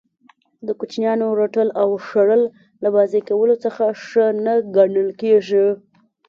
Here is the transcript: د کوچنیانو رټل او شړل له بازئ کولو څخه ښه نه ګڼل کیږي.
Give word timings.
د 0.67 0.69
کوچنیانو 0.79 1.27
رټل 1.39 1.69
او 1.81 1.89
شړل 2.07 2.41
له 2.83 2.89
بازئ 2.95 3.21
کولو 3.29 3.55
څخه 3.65 3.83
ښه 4.05 4.25
نه 4.45 4.53
ګڼل 4.75 5.09
کیږي. 5.21 5.65